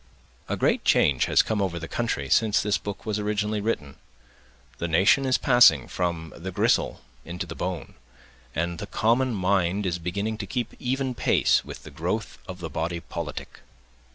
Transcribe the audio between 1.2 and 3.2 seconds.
has come over the country since this book was